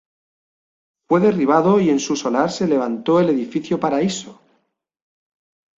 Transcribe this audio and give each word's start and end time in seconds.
Fue 1.07 1.19
derribado 1.19 1.79
y 1.79 1.91
en 1.91 1.99
su 1.99 2.15
solar 2.15 2.49
se 2.49 2.67
levantó 2.67 3.19
el 3.19 3.29
Edificio 3.29 3.79
Paraíso. 3.79 4.41